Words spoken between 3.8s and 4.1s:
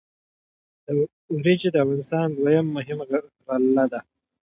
ده.